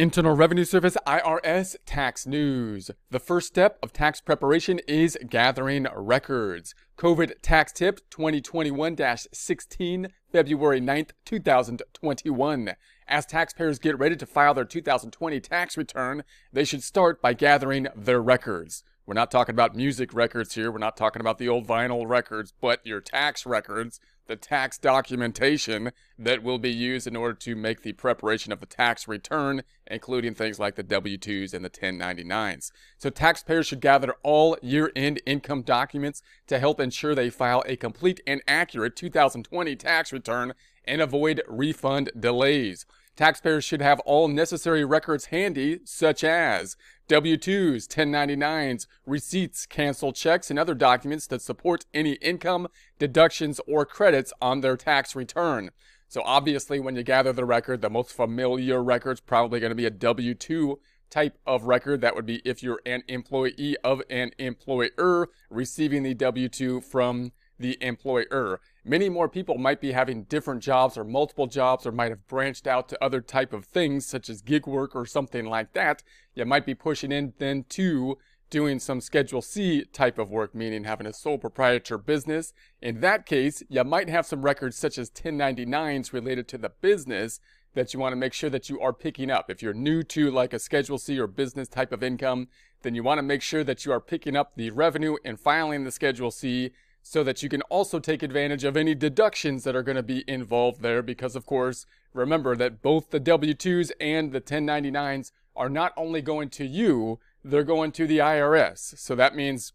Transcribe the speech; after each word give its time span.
Internal 0.00 0.34
Revenue 0.34 0.64
Service 0.64 0.96
IRS 1.06 1.76
tax 1.84 2.26
news. 2.26 2.90
The 3.10 3.18
first 3.18 3.48
step 3.48 3.78
of 3.82 3.92
tax 3.92 4.22
preparation 4.22 4.78
is 4.88 5.18
gathering 5.28 5.86
records. 5.94 6.74
COVID 6.96 7.34
tax 7.42 7.70
tip 7.70 8.08
2021 8.08 8.96
16, 9.30 10.08
February 10.32 10.80
9th, 10.80 11.10
2021. 11.26 12.70
As 13.08 13.26
taxpayers 13.26 13.78
get 13.78 13.98
ready 13.98 14.16
to 14.16 14.24
file 14.24 14.54
their 14.54 14.64
2020 14.64 15.38
tax 15.38 15.76
return, 15.76 16.24
they 16.50 16.64
should 16.64 16.82
start 16.82 17.20
by 17.20 17.34
gathering 17.34 17.86
their 17.94 18.22
records. 18.22 18.82
We're 19.10 19.14
not 19.14 19.32
talking 19.32 19.56
about 19.56 19.74
music 19.74 20.14
records 20.14 20.54
here. 20.54 20.70
We're 20.70 20.78
not 20.78 20.96
talking 20.96 21.18
about 21.18 21.38
the 21.38 21.48
old 21.48 21.66
vinyl 21.66 22.08
records, 22.08 22.52
but 22.60 22.86
your 22.86 23.00
tax 23.00 23.44
records, 23.44 23.98
the 24.28 24.36
tax 24.36 24.78
documentation 24.78 25.90
that 26.16 26.44
will 26.44 26.60
be 26.60 26.70
used 26.70 27.08
in 27.08 27.16
order 27.16 27.34
to 27.34 27.56
make 27.56 27.82
the 27.82 27.92
preparation 27.94 28.52
of 28.52 28.60
the 28.60 28.66
tax 28.66 29.08
return, 29.08 29.64
including 29.88 30.36
things 30.36 30.60
like 30.60 30.76
the 30.76 30.84
W 30.84 31.18
2s 31.18 31.52
and 31.52 31.64
the 31.64 31.70
1099s. 31.70 32.70
So, 32.98 33.10
taxpayers 33.10 33.66
should 33.66 33.80
gather 33.80 34.14
all 34.22 34.56
year 34.62 34.92
end 34.94 35.20
income 35.26 35.62
documents 35.62 36.22
to 36.46 36.60
help 36.60 36.78
ensure 36.78 37.16
they 37.16 37.30
file 37.30 37.64
a 37.66 37.74
complete 37.74 38.20
and 38.28 38.40
accurate 38.46 38.94
2020 38.94 39.74
tax 39.74 40.12
return 40.12 40.54
and 40.84 41.00
avoid 41.00 41.42
refund 41.48 42.12
delays. 42.16 42.86
Taxpayers 43.20 43.66
should 43.66 43.82
have 43.82 44.00
all 44.06 44.28
necessary 44.28 44.82
records 44.82 45.26
handy, 45.26 45.80
such 45.84 46.24
as 46.24 46.74
W 47.06 47.36
2s, 47.36 47.86
1099s, 47.86 48.86
receipts, 49.04 49.66
canceled 49.66 50.14
checks, 50.14 50.48
and 50.48 50.58
other 50.58 50.72
documents 50.72 51.26
that 51.26 51.42
support 51.42 51.84
any 51.92 52.12
income, 52.12 52.66
deductions, 52.98 53.60
or 53.68 53.84
credits 53.84 54.32
on 54.40 54.62
their 54.62 54.74
tax 54.74 55.14
return. 55.14 55.70
So, 56.08 56.22
obviously, 56.24 56.80
when 56.80 56.96
you 56.96 57.02
gather 57.02 57.34
the 57.34 57.44
record, 57.44 57.82
the 57.82 57.90
most 57.90 58.10
familiar 58.10 58.82
record 58.82 59.12
is 59.12 59.20
probably 59.20 59.60
going 59.60 59.68
to 59.68 59.76
be 59.76 59.84
a 59.84 59.90
W 59.90 60.32
2 60.32 60.80
type 61.10 61.36
of 61.46 61.64
record. 61.64 62.00
That 62.00 62.16
would 62.16 62.24
be 62.24 62.40
if 62.46 62.62
you're 62.62 62.80
an 62.86 63.02
employee 63.06 63.76
of 63.84 64.00
an 64.08 64.30
employer 64.38 65.28
receiving 65.50 66.04
the 66.04 66.14
W 66.14 66.48
2 66.48 66.80
from 66.80 67.32
the 67.60 67.78
employer. 67.80 68.60
Many 68.84 69.08
more 69.08 69.28
people 69.28 69.58
might 69.58 69.80
be 69.80 69.92
having 69.92 70.24
different 70.24 70.62
jobs 70.62 70.96
or 70.96 71.04
multiple 71.04 71.46
jobs 71.46 71.86
or 71.86 71.92
might 71.92 72.10
have 72.10 72.26
branched 72.26 72.66
out 72.66 72.88
to 72.88 73.04
other 73.04 73.20
type 73.20 73.52
of 73.52 73.66
things 73.66 74.06
such 74.06 74.28
as 74.28 74.40
gig 74.42 74.66
work 74.66 74.96
or 74.96 75.06
something 75.06 75.46
like 75.46 75.74
that. 75.74 76.02
You 76.34 76.46
might 76.46 76.66
be 76.66 76.74
pushing 76.74 77.12
in 77.12 77.34
then 77.38 77.64
to 77.70 78.18
doing 78.48 78.80
some 78.80 79.00
Schedule 79.00 79.42
C 79.42 79.84
type 79.84 80.18
of 80.18 80.30
work, 80.30 80.54
meaning 80.54 80.84
having 80.84 81.06
a 81.06 81.12
sole 81.12 81.38
proprietor 81.38 81.98
business. 81.98 82.52
In 82.82 83.00
that 83.00 83.24
case, 83.24 83.62
you 83.68 83.84
might 83.84 84.08
have 84.08 84.26
some 84.26 84.42
records 84.42 84.76
such 84.76 84.98
as 84.98 85.10
1099s 85.10 86.12
related 86.12 86.48
to 86.48 86.58
the 86.58 86.72
business 86.80 87.40
that 87.74 87.94
you 87.94 88.00
want 88.00 88.12
to 88.12 88.16
make 88.16 88.32
sure 88.32 88.50
that 88.50 88.68
you 88.68 88.80
are 88.80 88.92
picking 88.92 89.30
up. 89.30 89.48
If 89.48 89.62
you're 89.62 89.72
new 89.72 90.02
to 90.04 90.30
like 90.30 90.52
a 90.52 90.58
Schedule 90.58 90.98
C 90.98 91.18
or 91.20 91.28
business 91.28 91.68
type 91.68 91.92
of 91.92 92.02
income, 92.02 92.48
then 92.82 92.94
you 92.94 93.02
want 93.02 93.18
to 93.18 93.22
make 93.22 93.42
sure 93.42 93.62
that 93.62 93.84
you 93.84 93.92
are 93.92 94.00
picking 94.00 94.34
up 94.34 94.56
the 94.56 94.70
revenue 94.70 95.16
and 95.24 95.38
filing 95.38 95.84
the 95.84 95.92
Schedule 95.92 96.32
C 96.32 96.72
so 97.02 97.24
that 97.24 97.42
you 97.42 97.48
can 97.48 97.62
also 97.62 97.98
take 97.98 98.22
advantage 98.22 98.64
of 98.64 98.76
any 98.76 98.94
deductions 98.94 99.64
that 99.64 99.76
are 99.76 99.82
going 99.82 99.96
to 99.96 100.02
be 100.02 100.24
involved 100.28 100.82
there 100.82 101.02
because 101.02 101.34
of 101.34 101.46
course 101.46 101.86
remember 102.12 102.56
that 102.56 102.82
both 102.82 103.10
the 103.10 103.20
W2s 103.20 103.90
and 104.00 104.32
the 104.32 104.40
1099s 104.40 105.32
are 105.56 105.68
not 105.68 105.92
only 105.96 106.22
going 106.22 106.48
to 106.50 106.64
you 106.64 107.18
they're 107.42 107.64
going 107.64 107.92
to 107.92 108.06
the 108.06 108.18
IRS 108.18 108.98
so 108.98 109.14
that 109.14 109.34
means 109.34 109.72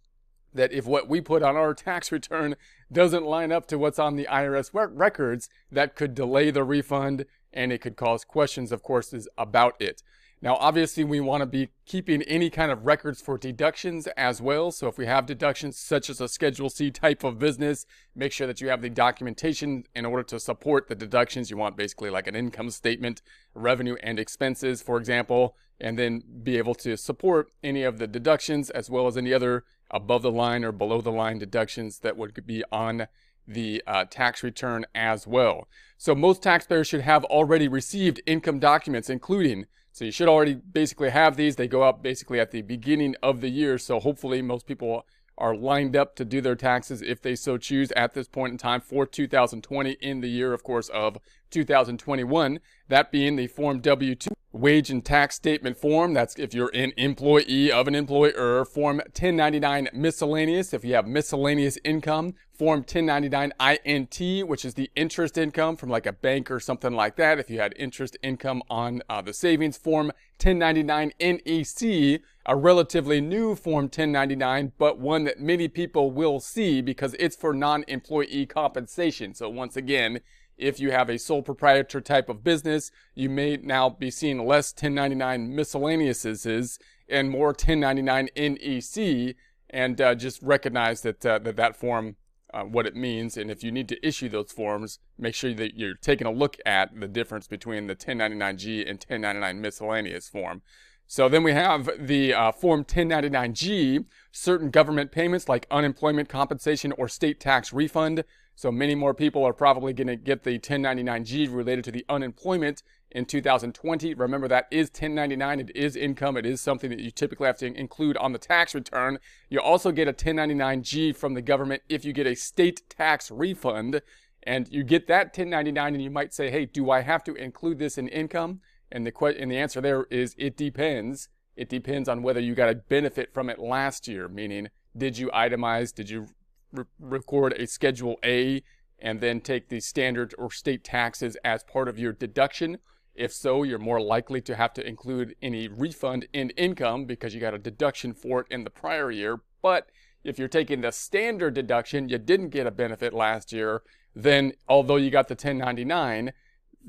that 0.53 0.71
if 0.71 0.85
what 0.85 1.09
we 1.09 1.19
put 1.19 1.43
on 1.43 1.55
our 1.55 1.73
tax 1.73 2.11
return 2.11 2.55
doesn't 2.91 3.25
line 3.25 3.51
up 3.51 3.67
to 3.67 3.77
what's 3.77 3.99
on 3.99 4.15
the 4.15 4.27
IRS 4.29 4.69
records 4.73 5.49
that 5.71 5.95
could 5.95 6.15
delay 6.15 6.51
the 6.51 6.63
refund 6.63 7.25
and 7.51 7.71
it 7.71 7.81
could 7.81 7.95
cause 7.95 8.23
questions 8.23 8.71
of 8.71 8.83
course 8.83 9.13
about 9.37 9.75
it 9.81 10.03
now, 10.45 10.57
obviously, 10.57 11.03
we 11.03 11.19
want 11.21 11.41
to 11.41 11.47
be 11.47 11.69
keeping 11.87 12.21
any 12.21 12.51
kind 12.51 12.71
of 12.71 12.85
records 12.85 13.19
for 13.19 13.35
deductions 13.35 14.05
as 14.15 14.43
well. 14.43 14.71
So 14.71 14.87
if 14.87 14.95
we 14.95 15.07
have 15.07 15.25
deductions 15.25 15.75
such 15.75 16.07
as 16.07 16.21
a 16.21 16.27
Schedule 16.27 16.69
C 16.69 16.91
type 16.91 17.23
of 17.23 17.39
business, 17.39 17.87
make 18.15 18.31
sure 18.31 18.45
that 18.45 18.61
you 18.61 18.67
have 18.67 18.83
the 18.83 18.91
documentation 18.91 19.85
in 19.95 20.05
order 20.05 20.21
to 20.21 20.39
support 20.39 20.87
the 20.87 20.93
deductions. 20.93 21.49
You 21.49 21.57
want 21.57 21.75
basically 21.75 22.11
like 22.11 22.27
an 22.27 22.35
income 22.35 22.69
statement, 22.69 23.23
revenue 23.55 23.95
and 24.03 24.19
expenses, 24.19 24.83
for 24.83 24.99
example, 24.99 25.55
and 25.81 25.97
then 25.97 26.21
be 26.43 26.59
able 26.59 26.75
to 26.75 26.95
support 26.95 27.51
any 27.63 27.81
of 27.81 27.97
the 27.97 28.05
deductions 28.05 28.69
as 28.69 28.87
well 28.87 29.07
as 29.07 29.17
any 29.17 29.33
other 29.33 29.63
above 29.89 30.21
the 30.21 30.31
line 30.31 30.63
or 30.63 30.71
below 30.71 31.01
the 31.01 31.11
line 31.11 31.39
deductions 31.39 31.99
that 31.99 32.17
would 32.17 32.45
be 32.45 32.63
on 32.71 33.07
the 33.47 33.81
uh, 33.87 34.05
tax 34.05 34.43
return 34.43 34.85
as 34.93 35.25
well. 35.25 35.67
So 35.97 36.13
most 36.13 36.43
taxpayers 36.43 36.85
should 36.85 37.01
have 37.01 37.23
already 37.25 37.67
received 37.67 38.21
income 38.27 38.59
documents, 38.59 39.09
including 39.09 39.65
so 39.95 40.03
you 40.03 40.11
should 40.11 40.27
already 40.27 40.55
basically 40.55 41.09
have 41.09 41.37
these. 41.37 41.55
They 41.55 41.69
go 41.69 41.81
up 41.81 42.03
basically 42.03 42.37
at 42.37 42.51
the 42.51 42.61
beginning 42.61 43.15
of 43.23 43.39
the 43.39 43.47
year. 43.47 43.77
So 43.77 44.01
hopefully 44.01 44.41
most 44.41 44.67
people 44.67 45.05
are 45.37 45.55
lined 45.55 45.95
up 45.95 46.17
to 46.17 46.25
do 46.25 46.41
their 46.41 46.57
taxes 46.57 47.01
if 47.01 47.21
they 47.21 47.33
so 47.33 47.57
choose 47.57 47.93
at 47.93 48.13
this 48.13 48.27
point 48.27 48.51
in 48.51 48.57
time 48.57 48.81
for 48.81 49.05
2020 49.05 49.91
in 50.01 50.19
the 50.19 50.27
year, 50.27 50.51
of 50.51 50.63
course, 50.63 50.89
of 50.89 51.17
2021. 51.51 52.59
That 52.87 53.11
being 53.11 53.35
the 53.35 53.47
Form 53.47 53.79
W-2 53.79 54.27
wage 54.55 54.89
and 54.89 55.03
tax 55.03 55.35
statement 55.35 55.77
form. 55.77 56.13
That's 56.13 56.35
if 56.37 56.53
you're 56.53 56.71
an 56.73 56.93
employee 56.97 57.71
of 57.71 57.87
an 57.87 57.95
employer. 57.95 58.63
Form 58.65 58.97
1099 58.97 59.89
miscellaneous 59.93 60.73
if 60.73 60.85
you 60.85 60.95
have 60.95 61.05
miscellaneous 61.05 61.77
income. 61.83 62.35
Form 62.53 62.79
1099 62.79 63.51
INT, 63.83 64.47
which 64.47 64.63
is 64.63 64.75
the 64.75 64.89
interest 64.95 65.37
income 65.37 65.75
from 65.75 65.89
like 65.89 66.05
a 66.05 66.13
bank 66.13 66.49
or 66.49 66.61
something 66.61 66.93
like 66.93 67.17
that. 67.17 67.37
If 67.37 67.49
you 67.49 67.59
had 67.59 67.73
interest 67.75 68.17
income 68.23 68.63
on 68.69 69.01
uh, 69.09 69.21
the 69.21 69.33
savings 69.33 69.75
form 69.75 70.13
1099 70.41 71.11
NEC, 71.19 72.21
a 72.45 72.55
relatively 72.55 73.19
new 73.19 73.55
form 73.55 73.85
1099, 73.85 74.71
but 74.77 74.99
one 74.99 75.25
that 75.25 75.41
many 75.41 75.67
people 75.67 76.11
will 76.11 76.39
see 76.39 76.81
because 76.81 77.13
it's 77.19 77.35
for 77.35 77.53
non-employee 77.53 78.45
compensation. 78.45 79.33
So 79.33 79.49
once 79.49 79.75
again, 79.75 80.21
if 80.57 80.79
you 80.79 80.91
have 80.91 81.09
a 81.09 81.19
sole 81.19 81.41
proprietor 81.41 82.01
type 82.01 82.29
of 82.29 82.43
business, 82.43 82.91
you 83.13 83.29
may 83.29 83.57
now 83.57 83.89
be 83.89 84.09
seeing 84.11 84.45
less 84.45 84.73
1099 84.73 85.51
miscellaneouses 85.51 86.77
and 87.09 87.29
more 87.29 87.47
1099 87.47 88.29
NEC, 88.35 89.35
and 89.69 90.01
uh, 90.01 90.15
just 90.15 90.41
recognize 90.41 91.01
that, 91.01 91.25
uh, 91.25 91.39
that 91.39 91.55
that 91.57 91.75
form, 91.75 92.15
uh, 92.53 92.63
what 92.63 92.87
it 92.87 92.95
means, 92.95 93.37
and 93.37 93.51
if 93.51 93.63
you 93.63 93.71
need 93.71 93.89
to 93.89 94.07
issue 94.07 94.29
those 94.29 94.51
forms, 94.51 94.99
make 95.17 95.35
sure 95.35 95.53
that 95.53 95.75
you're 95.75 95.95
taking 95.95 96.27
a 96.27 96.31
look 96.31 96.57
at 96.65 96.97
the 96.99 97.07
difference 97.07 97.47
between 97.47 97.87
the 97.87 97.95
1099G 97.95 98.81
and 98.81 98.99
1099 98.99 99.61
miscellaneous 99.61 100.29
form. 100.29 100.61
So 101.07 101.29
then 101.29 101.43
we 101.43 101.51
have 101.51 101.89
the 101.99 102.33
uh, 102.33 102.51
Form 102.51 102.83
1099G, 102.83 104.05
certain 104.31 104.71
government 104.71 105.11
payments 105.11 105.47
like 105.47 105.67
unemployment 105.69 106.29
compensation 106.29 106.91
or 106.97 107.07
state 107.07 107.39
tax 107.39 107.71
refund. 107.71 108.23
So 108.55 108.71
many 108.71 108.95
more 108.95 109.13
people 109.13 109.43
are 109.43 109.53
probably 109.53 109.91
going 109.91 110.07
to 110.07 110.15
get 110.15 110.43
the 110.43 110.57
1099G 110.57 111.53
related 111.53 111.83
to 111.85 111.91
the 111.91 112.05
unemployment 112.07 112.83
in 113.11 113.25
2020. 113.25 114.13
Remember 114.13 114.47
that 114.47 114.67
is 114.71 114.87
1099. 114.87 115.59
It 115.59 115.75
is 115.75 115.97
income. 115.97 116.37
It 116.37 116.45
is 116.45 116.61
something 116.61 116.89
that 116.89 117.01
you 117.01 117.11
typically 117.11 117.47
have 117.47 117.57
to 117.57 117.65
include 117.65 118.15
on 118.17 118.31
the 118.31 118.39
tax 118.39 118.73
return. 118.73 119.19
You 119.49 119.59
also 119.59 119.91
get 119.91 120.07
a 120.07 120.13
1099G 120.13 121.15
from 121.15 121.33
the 121.33 121.41
government 121.41 121.83
if 121.89 122.05
you 122.05 122.13
get 122.13 122.27
a 122.27 122.35
state 122.35 122.89
tax 122.89 123.29
refund. 123.29 124.01
And 124.43 124.69
you 124.71 124.83
get 124.83 125.07
that 125.07 125.27
1099 125.37 125.95
and 125.95 126.03
you 126.03 126.11
might 126.11 126.33
say, 126.33 126.49
hey, 126.49 126.65
do 126.65 126.89
I 126.91 127.01
have 127.01 127.23
to 127.25 127.33
include 127.33 127.79
this 127.79 127.97
in 127.97 128.07
income? 128.07 128.61
And 128.91 129.05
the 129.05 129.11
que- 129.11 129.35
and 129.37 129.51
the 129.51 129.57
answer 129.57 129.81
there 129.81 130.05
is 130.09 130.33
it 130.37 130.55
depends. 130.55 131.27
It 131.57 131.67
depends 131.67 132.07
on 132.07 132.21
whether 132.21 132.39
you 132.39 132.53
got 132.55 132.69
a 132.69 132.75
benefit 132.75 133.33
from 133.33 133.49
it 133.49 133.59
last 133.59 134.07
year, 134.07 134.27
meaning 134.27 134.69
did 134.95 135.17
you 135.17 135.29
itemize, 135.29 135.93
did 135.93 136.09
you 136.09 136.27
re- 136.75 136.85
record 136.99 137.53
a 137.53 137.67
Schedule 137.67 138.17
A 138.23 138.63
and 138.99 139.21
then 139.21 139.41
take 139.41 139.69
the 139.69 139.79
standard 139.79 140.33
or 140.37 140.51
state 140.51 140.83
taxes 140.83 141.37
as 141.43 141.63
part 141.63 141.87
of 141.87 141.99
your 141.99 142.13
deduction? 142.13 142.77
If 143.13 143.31
so, 143.33 143.63
you're 143.63 143.79
more 143.79 144.01
likely 144.01 144.41
to 144.41 144.55
have 144.55 144.73
to 144.73 144.85
include 144.85 145.35
any 145.41 145.67
refund 145.67 146.27
in 146.33 146.49
income 146.51 147.05
because 147.05 147.33
you 147.33 147.39
got 147.39 147.53
a 147.53 147.59
deduction 147.59 148.13
for 148.13 148.41
it 148.41 148.47
in 148.49 148.65
the 148.65 148.69
prior 148.69 149.09
year. 149.09 149.39
But 149.61 149.89
if 150.23 150.37
you're 150.37 150.47
taking 150.47 150.81
the 150.81 150.91
standard 150.91 151.53
deduction, 151.53 152.09
you 152.09 152.17
didn't 152.17 152.49
get 152.49 152.67
a 152.67 152.71
benefit 152.71 153.13
last 153.13 153.53
year, 153.53 153.83
then 154.13 154.53
although 154.67 154.95
you 154.95 155.11
got 155.11 155.27
the 155.27 155.33
1099 155.33 156.33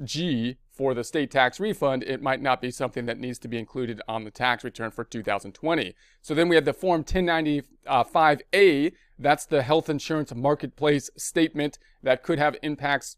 G 0.05 0.59
for 0.71 0.93
the 0.93 1.05
state 1.05 1.31
tax 1.31 1.59
refund, 1.59 2.03
it 2.03 2.21
might 2.21 2.43
not 2.43 2.61
be 2.61 2.71
something 2.71 3.07
that 3.07 3.19
needs 3.19 3.39
to 3.39 3.49
be 3.49 3.59
included 3.59 4.01
on 4.07 4.25
the 4.25 4.31
tax 4.31 4.63
return 4.63 4.91
for 4.91 5.05
2020. 5.05 5.95
So 6.21 6.35
then 6.35 6.49
we 6.49 6.57
have 6.57 6.67
the 6.67 6.75
Form 6.75 7.03
1095A. 7.03 8.93
That's 9.19 9.47
the 9.47 9.63
health 9.63 9.89
insurance 9.89 10.35
marketplace 10.35 11.11
statement 11.17 11.79
that 12.03 12.23
could 12.23 12.39
have 12.39 12.57
impacts 12.63 13.17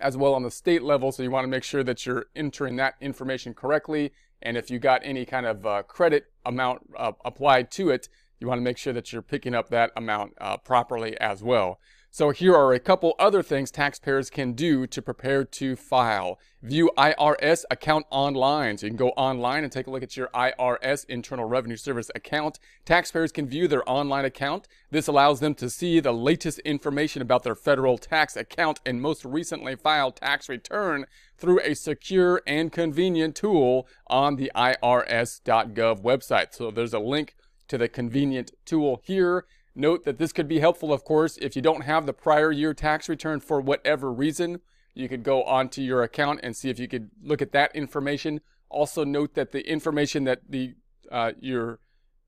as 0.00 0.16
well 0.16 0.34
on 0.34 0.42
the 0.42 0.50
state 0.50 0.82
level. 0.82 1.12
So 1.12 1.22
you 1.22 1.30
want 1.30 1.44
to 1.44 1.48
make 1.48 1.64
sure 1.64 1.82
that 1.82 2.06
you're 2.06 2.26
entering 2.36 2.76
that 2.76 2.94
information 3.00 3.54
correctly. 3.54 4.12
And 4.42 4.56
if 4.56 4.70
you 4.70 4.78
got 4.78 5.00
any 5.04 5.24
kind 5.24 5.46
of 5.46 5.66
uh, 5.66 5.82
credit 5.82 6.26
amount 6.44 6.82
uh, 6.96 7.12
applied 7.24 7.70
to 7.72 7.90
it, 7.90 8.08
you 8.38 8.46
want 8.46 8.58
to 8.58 8.64
make 8.64 8.78
sure 8.78 8.92
that 8.92 9.12
you're 9.12 9.22
picking 9.22 9.54
up 9.54 9.70
that 9.70 9.90
amount 9.96 10.34
uh, 10.40 10.56
properly 10.58 11.18
as 11.18 11.42
well. 11.42 11.78
So 12.14 12.30
here 12.30 12.54
are 12.54 12.72
a 12.72 12.78
couple 12.78 13.16
other 13.18 13.42
things 13.42 13.72
taxpayers 13.72 14.30
can 14.30 14.52
do 14.52 14.86
to 14.86 15.02
prepare 15.02 15.42
to 15.42 15.74
file. 15.74 16.38
View 16.62 16.88
IRS 16.96 17.64
account 17.72 18.06
online. 18.08 18.78
So 18.78 18.86
you 18.86 18.90
can 18.90 18.96
go 18.96 19.08
online 19.16 19.64
and 19.64 19.72
take 19.72 19.88
a 19.88 19.90
look 19.90 20.04
at 20.04 20.16
your 20.16 20.28
IRS 20.28 21.04
Internal 21.08 21.46
Revenue 21.46 21.74
Service 21.74 22.12
account. 22.14 22.60
Taxpayers 22.84 23.32
can 23.32 23.48
view 23.48 23.66
their 23.66 23.82
online 23.90 24.24
account. 24.24 24.68
This 24.92 25.08
allows 25.08 25.40
them 25.40 25.56
to 25.56 25.68
see 25.68 25.98
the 25.98 26.12
latest 26.12 26.60
information 26.60 27.20
about 27.20 27.42
their 27.42 27.56
federal 27.56 27.98
tax 27.98 28.36
account 28.36 28.78
and 28.86 29.02
most 29.02 29.24
recently 29.24 29.74
filed 29.74 30.14
tax 30.14 30.48
return 30.48 31.06
through 31.36 31.58
a 31.64 31.74
secure 31.74 32.40
and 32.46 32.70
convenient 32.70 33.34
tool 33.34 33.88
on 34.06 34.36
the 34.36 34.52
IRS.gov 34.54 36.04
website. 36.04 36.54
So 36.54 36.70
there's 36.70 36.94
a 36.94 37.00
link 37.00 37.34
to 37.66 37.76
the 37.76 37.88
convenient 37.88 38.52
tool 38.64 39.02
here. 39.02 39.46
Note 39.76 40.04
that 40.04 40.18
this 40.18 40.32
could 40.32 40.46
be 40.46 40.60
helpful, 40.60 40.92
of 40.92 41.04
course, 41.04 41.36
if 41.38 41.56
you 41.56 41.62
don't 41.62 41.82
have 41.82 42.06
the 42.06 42.12
prior 42.12 42.52
year 42.52 42.72
tax 42.74 43.08
return 43.08 43.40
for 43.40 43.60
whatever 43.60 44.12
reason. 44.12 44.60
You 44.94 45.08
could 45.08 45.24
go 45.24 45.42
onto 45.42 45.82
your 45.82 46.04
account 46.04 46.40
and 46.44 46.56
see 46.56 46.70
if 46.70 46.78
you 46.78 46.86
could 46.86 47.10
look 47.20 47.42
at 47.42 47.50
that 47.52 47.74
information. 47.74 48.40
Also 48.68 49.02
note 49.04 49.34
that 49.34 49.50
the 49.50 49.68
information 49.68 50.24
that 50.24 50.42
the 50.48 50.74
uh, 51.10 51.32
your 51.40 51.80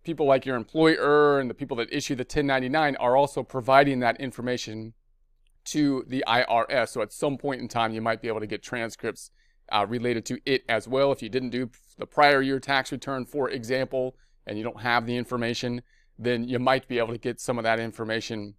people 0.02 0.26
like 0.26 0.44
your 0.44 0.56
employer 0.56 1.38
and 1.38 1.48
the 1.48 1.54
people 1.54 1.76
that 1.76 1.92
issue 1.92 2.14
the 2.14 2.22
1099 2.22 2.96
are 2.96 3.16
also 3.16 3.42
providing 3.42 4.00
that 4.00 4.20
information 4.20 4.94
to 5.64 6.04
the 6.06 6.24
IRS. 6.26 6.88
So 6.88 7.02
at 7.02 7.12
some 7.12 7.36
point 7.36 7.60
in 7.60 7.68
time, 7.68 7.92
you 7.92 8.00
might 8.00 8.22
be 8.22 8.28
able 8.28 8.40
to 8.40 8.46
get 8.46 8.62
transcripts 8.62 9.30
uh, 9.70 9.84
related 9.88 10.24
to 10.26 10.38
it 10.46 10.64
as 10.68 10.86
well. 10.88 11.12
If 11.12 11.22
you 11.22 11.28
didn't 11.28 11.50
do 11.50 11.70
the 11.98 12.06
prior 12.06 12.40
year 12.40 12.60
tax 12.60 12.92
return, 12.92 13.24
for 13.26 13.50
example, 13.50 14.16
and 14.46 14.56
you 14.58 14.64
don't 14.64 14.80
have 14.80 15.06
the 15.06 15.16
information, 15.16 15.82
then 16.18 16.44
you 16.44 16.58
might 16.58 16.88
be 16.88 16.98
able 16.98 17.12
to 17.12 17.18
get 17.18 17.40
some 17.40 17.58
of 17.58 17.64
that 17.64 17.78
information 17.78 18.54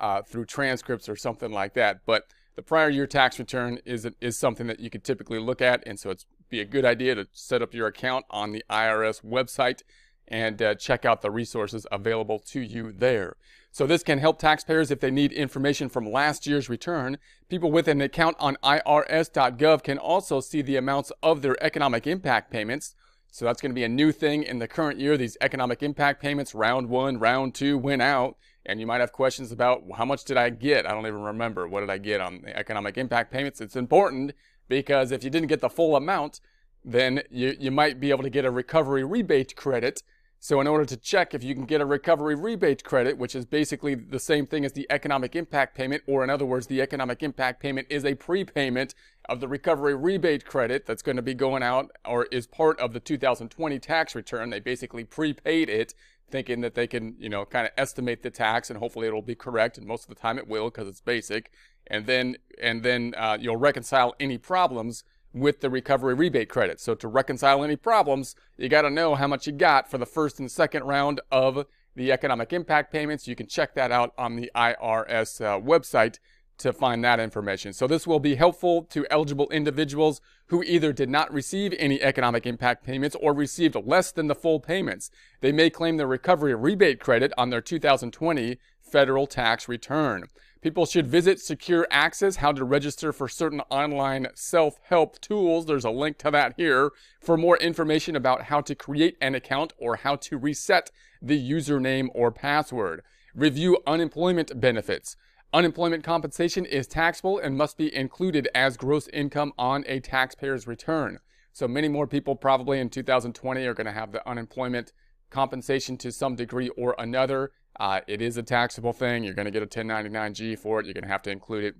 uh, 0.00 0.22
through 0.22 0.44
transcripts 0.44 1.08
or 1.08 1.16
something 1.16 1.50
like 1.50 1.74
that. 1.74 2.00
But 2.04 2.26
the 2.54 2.62
prior 2.62 2.88
year 2.88 3.06
tax 3.06 3.38
return 3.38 3.78
is 3.84 4.08
is 4.20 4.38
something 4.38 4.66
that 4.66 4.80
you 4.80 4.90
could 4.90 5.04
typically 5.04 5.38
look 5.38 5.60
at, 5.60 5.82
and 5.86 5.98
so 5.98 6.10
it's 6.10 6.26
be 6.48 6.60
a 6.60 6.64
good 6.64 6.84
idea 6.84 7.14
to 7.14 7.26
set 7.32 7.62
up 7.62 7.74
your 7.74 7.88
account 7.88 8.24
on 8.30 8.52
the 8.52 8.64
IRS 8.70 9.24
website 9.24 9.82
and 10.28 10.60
uh, 10.60 10.74
check 10.74 11.04
out 11.04 11.22
the 11.22 11.30
resources 11.30 11.86
available 11.92 12.38
to 12.38 12.60
you 12.60 12.92
there. 12.92 13.36
So 13.70 13.86
this 13.86 14.02
can 14.02 14.18
help 14.18 14.38
taxpayers 14.38 14.90
if 14.90 15.00
they 15.00 15.10
need 15.10 15.32
information 15.32 15.88
from 15.88 16.10
last 16.10 16.46
year's 16.46 16.68
return. 16.68 17.18
People 17.48 17.70
with 17.70 17.88
an 17.88 18.00
account 18.00 18.36
on 18.40 18.56
irs.gov 18.62 19.82
can 19.82 19.98
also 19.98 20.40
see 20.40 20.62
the 20.62 20.76
amounts 20.76 21.12
of 21.22 21.42
their 21.42 21.62
economic 21.62 22.06
impact 22.06 22.50
payments 22.50 22.94
so 23.30 23.44
that's 23.44 23.60
going 23.60 23.70
to 23.70 23.74
be 23.74 23.84
a 23.84 23.88
new 23.88 24.12
thing 24.12 24.42
in 24.42 24.58
the 24.58 24.68
current 24.68 24.98
year. 24.98 25.16
These 25.16 25.36
economic 25.40 25.82
impact 25.82 26.22
payments, 26.22 26.54
round 26.54 26.88
one, 26.88 27.18
round 27.18 27.54
two, 27.54 27.76
went 27.76 28.02
out. 28.02 28.36
And 28.64 28.80
you 28.80 28.86
might 28.86 29.00
have 29.00 29.12
questions 29.12 29.52
about 29.52 29.84
how 29.96 30.04
much 30.04 30.24
did 30.24 30.36
I 30.36 30.50
get? 30.50 30.86
I 30.86 30.90
don't 30.92 31.06
even 31.06 31.22
remember. 31.22 31.68
What 31.68 31.80
did 31.80 31.90
I 31.90 31.98
get 31.98 32.20
on 32.20 32.42
the 32.42 32.56
economic 32.56 32.98
impact 32.98 33.32
payments? 33.32 33.60
It's 33.60 33.76
important 33.76 34.32
because 34.68 35.12
if 35.12 35.22
you 35.22 35.30
didn't 35.30 35.48
get 35.48 35.60
the 35.60 35.68
full 35.68 35.94
amount, 35.94 36.40
then 36.84 37.22
you, 37.30 37.54
you 37.58 37.70
might 37.70 38.00
be 38.00 38.10
able 38.10 38.22
to 38.24 38.30
get 38.30 38.44
a 38.44 38.50
recovery 38.50 39.04
rebate 39.04 39.54
credit 39.54 40.02
so 40.38 40.60
in 40.60 40.66
order 40.66 40.84
to 40.84 40.96
check 40.96 41.34
if 41.34 41.42
you 41.42 41.54
can 41.54 41.64
get 41.64 41.80
a 41.80 41.86
recovery 41.86 42.34
rebate 42.34 42.84
credit, 42.84 43.18
which 43.18 43.34
is 43.34 43.44
basically 43.44 43.94
the 43.94 44.20
same 44.20 44.46
thing 44.46 44.64
as 44.64 44.72
the 44.72 44.86
economic 44.90 45.34
impact 45.34 45.74
payment, 45.74 46.02
or 46.06 46.22
in 46.22 46.30
other 46.30 46.46
words, 46.46 46.66
the 46.66 46.80
economic 46.80 47.22
impact 47.22 47.60
payment 47.60 47.86
is 47.90 48.04
a 48.04 48.14
prepayment 48.14 48.94
of 49.28 49.40
the 49.40 49.48
recovery 49.48 49.94
rebate 49.94 50.44
credit 50.44 50.86
that's 50.86 51.02
going 51.02 51.16
to 51.16 51.22
be 51.22 51.34
going 51.34 51.62
out 51.62 51.90
or 52.04 52.26
is 52.26 52.46
part 52.46 52.78
of 52.80 52.92
the 52.92 53.00
2020 53.00 53.78
tax 53.78 54.14
return. 54.14 54.50
They 54.50 54.60
basically 54.60 55.04
prepaid 55.04 55.68
it 55.68 55.94
thinking 56.30 56.60
that 56.60 56.74
they 56.74 56.86
can, 56.86 57.14
you 57.18 57.28
know, 57.28 57.44
kind 57.44 57.66
of 57.66 57.72
estimate 57.76 58.22
the 58.22 58.30
tax 58.30 58.70
and 58.70 58.78
hopefully 58.78 59.06
it'll 59.06 59.22
be 59.22 59.34
correct. 59.34 59.78
And 59.78 59.86
most 59.86 60.04
of 60.04 60.08
the 60.08 60.20
time 60.20 60.38
it 60.38 60.48
will 60.48 60.70
because 60.70 60.88
it's 60.88 61.00
basic. 61.00 61.50
And 61.86 62.06
then, 62.06 62.36
and 62.60 62.82
then 62.82 63.14
uh, 63.16 63.38
you'll 63.40 63.56
reconcile 63.56 64.14
any 64.18 64.38
problems 64.38 65.04
with 65.32 65.60
the 65.60 65.70
recovery 65.70 66.14
rebate 66.14 66.48
credit. 66.48 66.80
So 66.80 66.94
to 66.94 67.08
reconcile 67.08 67.62
any 67.62 67.76
problems, 67.76 68.34
you 68.56 68.68
got 68.68 68.82
to 68.82 68.90
know 68.90 69.14
how 69.14 69.26
much 69.26 69.46
you 69.46 69.52
got 69.52 69.90
for 69.90 69.98
the 69.98 70.06
first 70.06 70.40
and 70.40 70.50
second 70.50 70.84
round 70.84 71.20
of 71.30 71.66
the 71.94 72.10
economic 72.10 72.52
impact 72.52 72.92
payments. 72.92 73.28
You 73.28 73.36
can 73.36 73.46
check 73.46 73.74
that 73.74 73.92
out 73.92 74.14
on 74.16 74.36
the 74.36 74.50
IRS 74.54 75.44
uh, 75.44 75.60
website 75.60 76.18
to 76.58 76.72
find 76.72 77.04
that 77.04 77.20
information. 77.20 77.72
So 77.72 77.86
this 77.86 78.06
will 78.06 78.20
be 78.20 78.34
helpful 78.34 78.82
to 78.84 79.06
eligible 79.10 79.48
individuals 79.50 80.20
who 80.46 80.62
either 80.62 80.92
did 80.92 81.10
not 81.10 81.32
receive 81.32 81.74
any 81.78 82.00
economic 82.02 82.46
impact 82.46 82.84
payments 82.84 83.16
or 83.20 83.32
received 83.32 83.76
less 83.84 84.12
than 84.12 84.26
the 84.26 84.34
full 84.34 84.60
payments. 84.60 85.10
They 85.40 85.52
may 85.52 85.70
claim 85.70 85.96
the 85.96 86.06
recovery 86.06 86.54
rebate 86.54 87.00
credit 87.00 87.32
on 87.36 87.50
their 87.50 87.60
2020 87.60 88.58
federal 88.80 89.26
tax 89.26 89.68
return. 89.68 90.28
People 90.62 90.86
should 90.86 91.06
visit 91.06 91.38
Secure 91.38 91.86
Access, 91.90 92.36
how 92.36 92.50
to 92.52 92.64
register 92.64 93.12
for 93.12 93.28
certain 93.28 93.60
online 93.70 94.26
self 94.34 94.80
help 94.82 95.20
tools. 95.20 95.66
There's 95.66 95.84
a 95.84 95.90
link 95.90 96.18
to 96.18 96.30
that 96.30 96.54
here 96.56 96.90
for 97.20 97.36
more 97.36 97.56
information 97.58 98.16
about 98.16 98.44
how 98.44 98.60
to 98.62 98.74
create 98.74 99.16
an 99.20 99.34
account 99.34 99.74
or 99.78 99.96
how 99.96 100.16
to 100.16 100.38
reset 100.38 100.90
the 101.20 101.38
username 101.38 102.08
or 102.14 102.32
password. 102.32 103.02
Review 103.34 103.78
unemployment 103.86 104.58
benefits. 104.58 105.16
Unemployment 105.56 106.04
compensation 106.04 106.66
is 106.66 106.86
taxable 106.86 107.38
and 107.38 107.56
must 107.56 107.78
be 107.78 107.94
included 107.96 108.46
as 108.54 108.76
gross 108.76 109.08
income 109.08 109.54
on 109.56 109.84
a 109.86 110.00
taxpayer's 110.00 110.66
return. 110.66 111.18
So 111.50 111.66
many 111.66 111.88
more 111.88 112.06
people 112.06 112.36
probably 112.36 112.78
in 112.78 112.90
2020 112.90 113.64
are 113.64 113.72
going 113.72 113.86
to 113.86 113.92
have 113.92 114.12
the 114.12 114.28
unemployment 114.28 114.92
compensation 115.30 115.96
to 115.96 116.12
some 116.12 116.36
degree 116.36 116.68
or 116.76 116.94
another. 116.98 117.52
Uh, 117.80 118.00
it 118.06 118.20
is 118.20 118.36
a 118.36 118.42
taxable 118.42 118.92
thing. 118.92 119.24
You're 119.24 119.32
going 119.32 119.46
to 119.46 119.50
get 119.50 119.62
a 119.62 119.66
1099G 119.66 120.58
for 120.58 120.78
it. 120.78 120.84
You're 120.84 120.92
going 120.92 121.04
to 121.04 121.08
have 121.08 121.22
to 121.22 121.30
include 121.30 121.64
it 121.64 121.74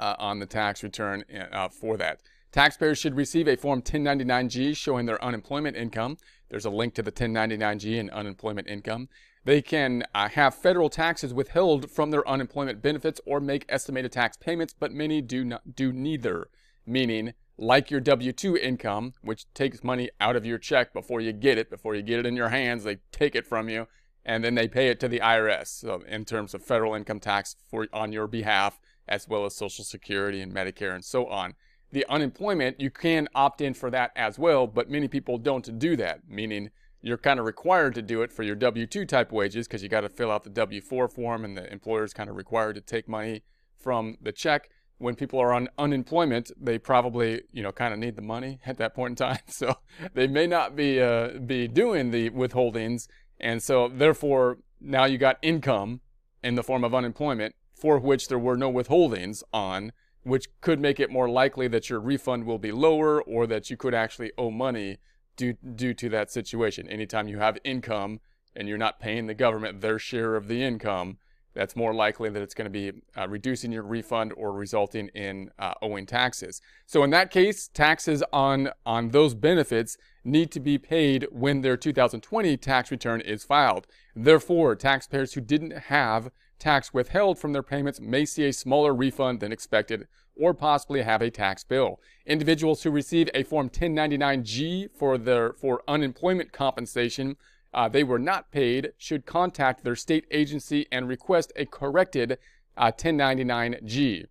uh, 0.00 0.16
on 0.18 0.40
the 0.40 0.46
tax 0.46 0.82
return 0.82 1.22
uh, 1.52 1.68
for 1.68 1.96
that. 1.98 2.20
Taxpayers 2.50 2.98
should 2.98 3.14
receive 3.14 3.46
a 3.46 3.54
Form 3.54 3.80
1099G 3.80 4.76
showing 4.76 5.06
their 5.06 5.22
unemployment 5.22 5.76
income. 5.76 6.16
There's 6.48 6.64
a 6.64 6.70
link 6.70 6.94
to 6.94 7.02
the 7.02 7.12
1099G 7.12 8.00
and 8.00 8.10
unemployment 8.10 8.66
income. 8.66 9.08
They 9.44 9.62
can 9.62 10.04
uh, 10.14 10.28
have 10.30 10.54
federal 10.54 10.90
taxes 10.90 11.32
withheld 11.32 11.90
from 11.90 12.10
their 12.10 12.28
unemployment 12.28 12.82
benefits 12.82 13.20
or 13.24 13.40
make 13.40 13.64
estimated 13.68 14.12
tax 14.12 14.36
payments, 14.36 14.74
but 14.78 14.92
many 14.92 15.20
do 15.20 15.44
not 15.44 15.76
do 15.76 15.92
neither. 15.92 16.48
Meaning, 16.86 17.34
like 17.56 17.90
your 17.90 18.00
W-2 18.00 18.58
income, 18.58 19.14
which 19.22 19.52
takes 19.52 19.84
money 19.84 20.10
out 20.20 20.36
of 20.36 20.46
your 20.46 20.58
check 20.58 20.92
before 20.92 21.20
you 21.20 21.32
get 21.32 21.58
it, 21.58 21.70
before 21.70 21.94
you 21.94 22.02
get 22.02 22.18
it 22.18 22.26
in 22.26 22.36
your 22.36 22.48
hands, 22.50 22.84
they 22.84 22.98
take 23.12 23.34
it 23.34 23.46
from 23.46 23.68
you 23.68 23.86
and 24.28 24.44
then 24.44 24.54
they 24.54 24.68
pay 24.68 24.88
it 24.88 25.00
to 25.00 25.08
the 25.08 25.20
IRS 25.20 25.68
so 25.68 26.02
in 26.06 26.24
terms 26.26 26.52
of 26.52 26.62
federal 26.62 26.94
income 26.94 27.18
tax 27.18 27.56
for 27.70 27.88
on 27.94 28.12
your 28.12 28.26
behalf, 28.26 28.78
as 29.08 29.26
well 29.26 29.46
as 29.46 29.56
Social 29.56 29.84
Security 29.84 30.42
and 30.42 30.54
Medicare 30.54 30.94
and 30.94 31.04
so 31.04 31.26
on. 31.26 31.54
The 31.90 32.04
unemployment, 32.10 32.78
you 32.78 32.90
can 32.90 33.28
opt 33.34 33.62
in 33.62 33.72
for 33.72 33.90
that 33.90 34.12
as 34.14 34.38
well, 34.38 34.66
but 34.66 34.90
many 34.90 35.08
people 35.08 35.38
don't 35.38 35.78
do 35.78 35.96
that, 35.96 36.28
meaning 36.28 36.70
you're 37.00 37.18
kind 37.18 37.38
of 37.38 37.46
required 37.46 37.94
to 37.94 38.02
do 38.02 38.22
it 38.22 38.32
for 38.32 38.42
your 38.42 38.56
W-2 38.56 39.06
type 39.06 39.32
wages 39.32 39.68
because 39.68 39.82
you 39.82 39.88
got 39.88 40.00
to 40.00 40.08
fill 40.08 40.30
out 40.30 40.44
the 40.44 40.50
W-4 40.50 41.12
form 41.12 41.44
and 41.44 41.56
the 41.56 41.70
employer 41.72 42.04
is 42.04 42.12
kind 42.12 42.28
of 42.28 42.36
required 42.36 42.74
to 42.74 42.80
take 42.80 43.08
money 43.08 43.42
from 43.78 44.16
the 44.20 44.32
check. 44.32 44.70
When 44.98 45.14
people 45.14 45.38
are 45.38 45.52
on 45.52 45.68
unemployment, 45.78 46.50
they 46.60 46.76
probably, 46.76 47.42
you 47.52 47.62
know, 47.62 47.70
kind 47.70 47.94
of 47.94 48.00
need 48.00 48.16
the 48.16 48.22
money 48.22 48.58
at 48.66 48.78
that 48.78 48.94
point 48.94 49.12
in 49.12 49.16
time. 49.16 49.38
So 49.48 49.76
they 50.14 50.26
may 50.26 50.48
not 50.48 50.74
be 50.74 51.00
uh, 51.00 51.38
be 51.38 51.68
doing 51.68 52.10
the 52.10 52.30
withholdings 52.30 53.06
and 53.40 53.62
so, 53.62 53.88
therefore, 53.88 54.58
now 54.80 55.04
you 55.04 55.18
got 55.18 55.38
income 55.42 56.00
in 56.42 56.54
the 56.54 56.62
form 56.62 56.84
of 56.84 56.94
unemployment 56.94 57.54
for 57.74 57.98
which 57.98 58.28
there 58.28 58.38
were 58.38 58.56
no 58.56 58.72
withholdings 58.72 59.42
on, 59.52 59.92
which 60.22 60.46
could 60.60 60.80
make 60.80 60.98
it 60.98 61.10
more 61.10 61.28
likely 61.28 61.68
that 61.68 61.88
your 61.88 62.00
refund 62.00 62.44
will 62.44 62.58
be 62.58 62.72
lower 62.72 63.22
or 63.22 63.46
that 63.46 63.70
you 63.70 63.76
could 63.76 63.94
actually 63.94 64.32
owe 64.36 64.50
money 64.50 64.98
due, 65.38 65.54
due 65.74 65.94
to 65.94 66.10
that 66.10 66.30
situation. 66.30 66.86
Anytime 66.88 67.28
you 67.28 67.38
have 67.38 67.56
income 67.64 68.20
and 68.54 68.68
you're 68.68 68.76
not 68.76 69.00
paying 69.00 69.26
the 69.26 69.34
government 69.34 69.80
their 69.80 69.98
share 69.98 70.36
of 70.36 70.48
the 70.48 70.62
income, 70.62 71.16
that's 71.54 71.74
more 71.74 71.94
likely 71.94 72.28
that 72.28 72.42
it's 72.42 72.54
going 72.54 72.66
to 72.66 72.70
be 72.70 72.92
uh, 73.16 73.26
reducing 73.26 73.72
your 73.72 73.82
refund 73.82 74.32
or 74.36 74.52
resulting 74.52 75.08
in 75.08 75.50
uh, 75.58 75.72
owing 75.80 76.06
taxes. 76.06 76.60
So 76.86 77.02
in 77.02 77.10
that 77.10 77.30
case, 77.30 77.68
taxes 77.68 78.22
on 78.32 78.70
on 78.84 79.08
those 79.08 79.34
benefits 79.34 79.96
need 80.22 80.52
to 80.52 80.60
be 80.60 80.78
paid 80.78 81.26
when 81.32 81.62
their 81.62 81.76
2020 81.76 82.56
tax 82.58 82.90
return 82.90 83.20
is 83.22 83.44
filed. 83.44 83.86
Therefore, 84.14 84.76
taxpayers 84.76 85.32
who 85.32 85.40
didn't 85.40 85.76
have 85.84 86.30
tax 86.58 86.92
withheld 86.92 87.38
from 87.38 87.52
their 87.52 87.62
payments 87.62 88.00
may 88.00 88.24
see 88.24 88.44
a 88.44 88.52
smaller 88.52 88.94
refund 88.94 89.40
than 89.40 89.52
expected 89.52 90.06
or 90.38 90.54
possibly 90.54 91.02
have 91.02 91.22
a 91.22 91.30
tax 91.30 91.64
bill. 91.64 92.00
Individuals 92.26 92.82
who 92.82 92.90
receive 92.90 93.28
a 93.34 93.42
Form 93.42 93.68
1099-G 93.68 94.88
for 94.96 95.18
their 95.18 95.52
for 95.52 95.82
unemployment 95.88 96.52
compensation 96.52 97.36
uh, 97.74 97.88
they 97.88 98.02
were 98.02 98.18
not 98.18 98.50
paid 98.50 98.92
should 98.96 99.26
contact 99.26 99.84
their 99.84 99.96
state 99.96 100.24
agency 100.30 100.86
and 100.90 101.08
request 101.08 101.52
a 101.56 101.66
corrected 101.66 102.38
uh, 102.76 102.92
1099-G. 102.92 104.26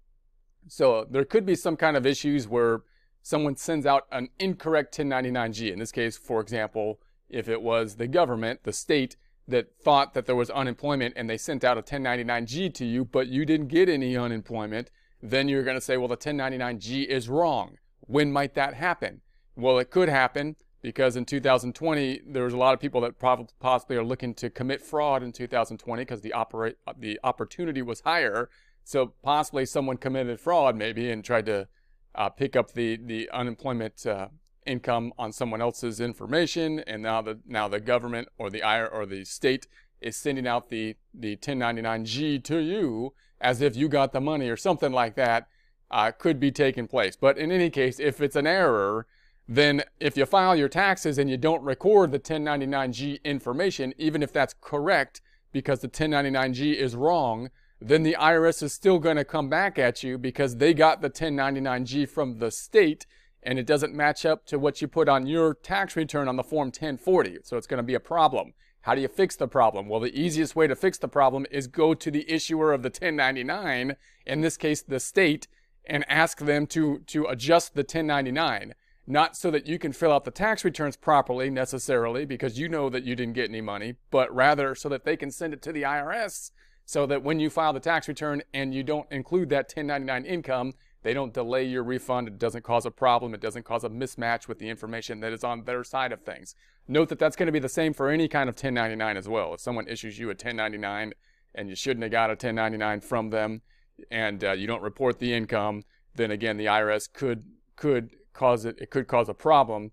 So 0.67 1.05
there 1.09 1.25
could 1.25 1.45
be 1.45 1.55
some 1.55 1.77
kind 1.77 1.95
of 1.95 2.05
issues 2.05 2.47
where 2.47 2.81
someone 3.21 3.55
sends 3.55 3.85
out 3.85 4.05
an 4.11 4.29
incorrect 4.39 4.97
1099-G. 4.97 5.71
In 5.71 5.79
this 5.79 5.91
case, 5.91 6.17
for 6.17 6.41
example, 6.41 6.99
if 7.29 7.47
it 7.47 7.61
was 7.61 7.95
the 7.95 8.07
government, 8.07 8.61
the 8.63 8.73
state, 8.73 9.17
that 9.49 9.67
thought 9.81 10.13
that 10.13 10.25
there 10.25 10.35
was 10.35 10.49
unemployment 10.49 11.13
and 11.15 11.29
they 11.29 11.37
sent 11.37 11.63
out 11.63 11.77
a 11.77 11.81
1099G 11.81 12.73
to 12.73 12.85
you, 12.85 13.05
but 13.05 13.27
you 13.27 13.45
didn't 13.45 13.67
get 13.67 13.87
any 13.87 14.17
unemployment, 14.17 14.91
then 15.21 15.47
you're 15.47 15.63
going 15.63 15.77
to 15.77 15.81
say, 15.81 15.97
well, 15.97 16.07
the 16.07 16.17
1099G 16.17 17.05
is 17.05 17.29
wrong. 17.29 17.77
When 18.01 18.31
might 18.31 18.53
that 18.55 18.75
happen? 18.75 19.21
Well, 19.55 19.79
it 19.79 19.89
could 19.89 20.09
happen 20.09 20.55
because 20.81 21.15
in 21.15 21.25
2020 21.25 22.21
there 22.25 22.43
was 22.43 22.53
a 22.53 22.57
lot 22.57 22.73
of 22.73 22.79
people 22.79 23.01
that 23.01 23.19
probably 23.19 23.47
possibly 23.59 23.97
are 23.97 24.03
looking 24.03 24.33
to 24.35 24.49
commit 24.49 24.81
fraud 24.81 25.23
in 25.23 25.31
2020 25.31 26.01
because 26.01 26.21
the 26.21 26.33
operate 26.33 26.77
the 26.97 27.19
opportunity 27.23 27.81
was 27.81 28.01
higher. 28.01 28.49
So 28.83 29.13
possibly 29.23 29.65
someone 29.65 29.97
committed 29.97 30.39
fraud 30.39 30.75
maybe 30.75 31.11
and 31.11 31.25
tried 31.25 31.47
to 31.47 31.67
uh, 32.15 32.29
pick 32.29 32.55
up 32.55 32.73
the 32.73 32.97
the 32.97 33.29
unemployment 33.31 34.05
uh, 34.05 34.27
income 34.65 35.13
on 35.17 35.31
someone 35.31 35.61
else's 35.61 35.99
information, 35.99 36.79
and 36.79 37.01
now 37.01 37.21
the 37.21 37.39
now 37.45 37.67
the 37.67 37.79
government 37.79 38.27
or 38.37 38.49
the 38.49 38.59
IR 38.59 38.87
or 38.87 39.05
the 39.05 39.25
state 39.25 39.67
is 39.99 40.15
sending 40.15 40.47
out 40.47 40.69
the 40.69 40.95
the 41.13 41.35
1099G 41.37 42.43
to 42.43 42.59
you 42.59 43.13
as 43.39 43.61
if 43.61 43.75
you 43.75 43.87
got 43.87 44.13
the 44.13 44.21
money 44.21 44.49
or 44.49 44.57
something 44.57 44.91
like 44.91 45.15
that 45.15 45.47
uh, 45.91 46.11
could 46.11 46.39
be 46.39 46.51
taking 46.51 46.87
place. 46.87 47.15
But 47.15 47.37
in 47.37 47.51
any 47.51 47.69
case, 47.69 47.99
if 47.99 48.21
it's 48.21 48.35
an 48.35 48.47
error, 48.47 49.07
then 49.47 49.83
if 49.99 50.17
you 50.17 50.25
file 50.25 50.55
your 50.55 50.67
taxes 50.67 51.17
and 51.17 51.29
you 51.29 51.37
don't 51.37 51.63
record 51.63 52.11
the 52.11 52.19
1099G 52.19 53.23
information, 53.23 53.93
even 53.97 54.21
if 54.21 54.33
that's 54.33 54.55
correct 54.59 55.21
because 55.53 55.79
the 55.79 55.87
1099G 55.87 56.75
is 56.75 56.95
wrong, 56.95 57.49
then 57.79 58.03
the 58.03 58.17
IRS 58.19 58.63
is 58.63 58.73
still 58.73 58.99
going 58.99 59.17
to 59.17 59.23
come 59.23 59.49
back 59.49 59.79
at 59.79 60.03
you 60.03 60.17
because 60.17 60.57
they 60.57 60.73
got 60.73 61.01
the 61.01 61.09
1099G 61.09 62.09
from 62.09 62.39
the 62.39 62.51
state 62.51 63.05
and 63.43 63.57
it 63.57 63.65
doesn't 63.65 63.93
match 63.93 64.25
up 64.25 64.45
to 64.47 64.59
what 64.59 64.81
you 64.81 64.87
put 64.87 65.07
on 65.07 65.25
your 65.25 65.53
tax 65.53 65.95
return 65.95 66.27
on 66.27 66.35
the 66.35 66.43
Form 66.43 66.67
1040. 66.67 67.37
So 67.43 67.55
it's 67.55 67.67
going 67.67 67.77
to 67.77 67.83
be 67.83 67.93
a 67.93 67.99
problem. 67.99 68.53
How 68.87 68.95
do 68.95 69.01
you 69.01 69.09
fix 69.09 69.35
the 69.35 69.49
problem? 69.49 69.89
Well, 69.89 69.99
the 69.99 70.17
easiest 70.17 70.55
way 70.55 70.65
to 70.65 70.73
fix 70.73 70.97
the 70.97 71.09
problem 71.09 71.45
is 71.51 71.67
go 71.67 71.93
to 71.93 72.09
the 72.09 72.23
issuer 72.31 72.71
of 72.71 72.83
the 72.83 72.87
1099, 72.87 73.97
in 74.25 74.39
this 74.39 74.55
case, 74.55 74.81
the 74.81 75.01
state, 75.01 75.45
and 75.83 76.05
ask 76.07 76.37
them 76.37 76.65
to, 76.67 76.99
to 76.99 77.25
adjust 77.25 77.73
the 77.73 77.81
1099. 77.81 78.75
Not 79.05 79.35
so 79.35 79.51
that 79.51 79.67
you 79.67 79.77
can 79.77 79.91
fill 79.91 80.13
out 80.13 80.23
the 80.23 80.31
tax 80.31 80.63
returns 80.63 80.95
properly 80.95 81.49
necessarily 81.49 82.23
because 82.23 82.57
you 82.57 82.69
know 82.69 82.89
that 82.89 83.03
you 83.03 83.13
didn't 83.13 83.33
get 83.33 83.49
any 83.49 83.59
money, 83.59 83.95
but 84.09 84.33
rather 84.33 84.73
so 84.73 84.87
that 84.87 85.03
they 85.03 85.17
can 85.17 85.31
send 85.31 85.53
it 85.53 85.61
to 85.63 85.73
the 85.73 85.81
IRS 85.81 86.51
so 86.85 87.05
that 87.07 87.23
when 87.23 87.41
you 87.41 87.49
file 87.49 87.73
the 87.73 87.81
tax 87.81 88.07
return 88.07 88.41
and 88.53 88.73
you 88.73 88.83
don't 88.83 89.11
include 89.11 89.49
that 89.49 89.65
1099 89.75 90.23
income, 90.23 90.71
they 91.03 91.13
don't 91.13 91.33
delay 91.33 91.65
your 91.65 91.83
refund. 91.83 92.29
It 92.29 92.39
doesn't 92.39 92.63
cause 92.63 92.85
a 92.85 92.91
problem. 92.91 93.33
It 93.33 93.41
doesn't 93.41 93.65
cause 93.65 93.83
a 93.83 93.89
mismatch 93.89 94.47
with 94.47 94.59
the 94.59 94.69
information 94.69 95.19
that 95.19 95.33
is 95.33 95.43
on 95.43 95.65
their 95.65 95.83
side 95.83 96.13
of 96.13 96.21
things. 96.21 96.55
Note 96.87 97.09
that 97.09 97.19
that's 97.19 97.35
going 97.35 97.47
to 97.47 97.51
be 97.51 97.59
the 97.59 97.69
same 97.69 97.93
for 97.93 98.09
any 98.09 98.27
kind 98.27 98.49
of 98.49 98.55
1099 98.55 99.17
as 99.17 99.27
well. 99.27 99.53
If 99.53 99.59
someone 99.59 99.87
issues 99.87 100.17
you 100.17 100.27
a 100.27 100.29
1099 100.29 101.13
and 101.53 101.69
you 101.69 101.75
shouldn't 101.75 102.03
have 102.03 102.11
got 102.11 102.29
a 102.29 102.33
1099 102.33 103.01
from 103.01 103.29
them 103.29 103.61
and 104.09 104.43
uh, 104.43 104.51
you 104.53 104.67
don't 104.67 104.81
report 104.81 105.19
the 105.19 105.33
income, 105.33 105.83
then 106.15 106.31
again, 106.31 106.57
the 106.57 106.65
IRS 106.65 107.11
could 107.11 107.43
could 107.75 108.11
cause 108.33 108.65
it. 108.65 108.77
It 108.79 108.89
could 108.89 109.07
cause 109.07 109.29
a 109.29 109.33
problem 109.33 109.91